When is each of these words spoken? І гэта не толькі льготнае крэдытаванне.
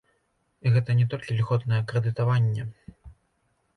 І 0.65 0.71
гэта 0.77 0.95
не 1.01 1.05
толькі 1.11 1.37
льготнае 1.41 1.81
крэдытаванне. 1.93 2.67